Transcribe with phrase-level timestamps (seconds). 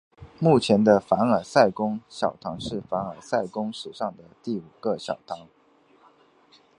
[0.39, 5.47] 目前的凡尔赛宫小堂是凡尔赛宫历史上的第五个小堂。